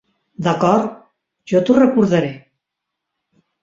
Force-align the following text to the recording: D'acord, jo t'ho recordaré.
D'acord, 0.47 0.87
jo 1.53 1.63
t'ho 1.69 1.79
recordaré. 1.83 2.37